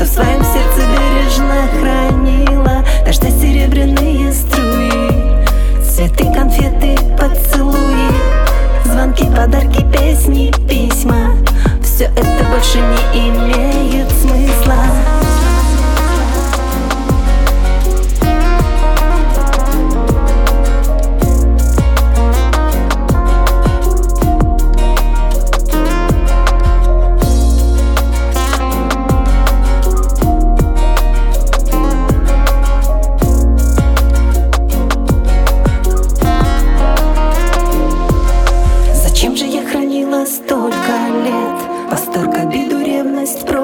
Что 0.00 0.08
в 0.08 0.12
своем 0.14 0.42
сердце 0.42 0.80
бережно 0.96 1.68
хранила 1.78 2.82
Дождя 3.04 3.28
серебряные 3.28 4.32
струи 4.32 4.90
Цветы, 5.84 6.24
конфеты, 6.32 6.96
поцелуи 7.18 8.08
Звонки, 8.86 9.26
подарки, 9.26 9.84
песни, 9.92 10.50
письма. 10.66 11.36
Все 11.82 12.04
это 12.16 12.44
больше 12.50 12.78
не 12.78 13.28
имеет 13.28 13.69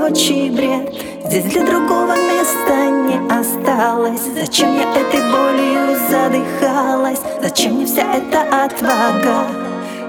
прочий 0.06 0.50
бред. 0.50 0.94
Здесь 1.24 1.44
для 1.44 1.62
другого 1.64 2.14
места 2.14 2.86
не 2.90 3.16
осталось. 3.32 4.20
Зачем 4.34 4.76
я 4.76 4.92
этой 4.92 5.20
болью 5.32 5.98
задыхалась? 6.08 7.20
Зачем 7.42 7.74
мне 7.74 7.86
вся 7.86 8.02
эта 8.14 8.42
отвага? 8.64 9.48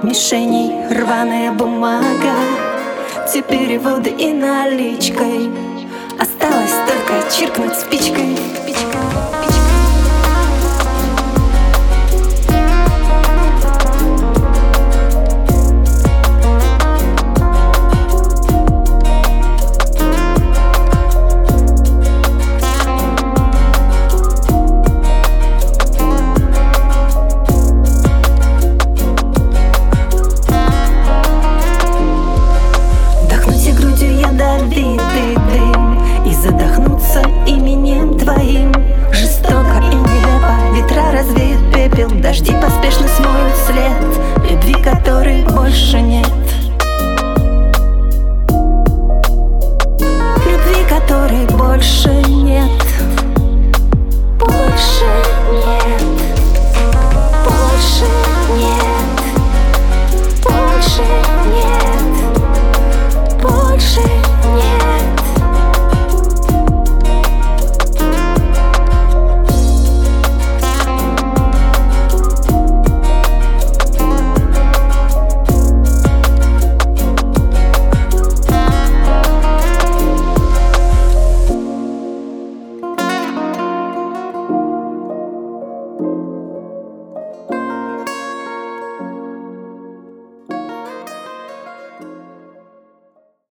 Мишеней 0.03 0.71
рваная 0.91 1.51
бумага. 1.51 2.35
Все 3.27 3.41
переводы 3.41 4.11
и 4.11 4.33
наличкой. 4.33 5.49
Осталось 6.19 6.75
только 6.87 7.31
чиркнуть 7.31 7.75
спичкой, 7.75 8.37
спичкой. 8.61 9.36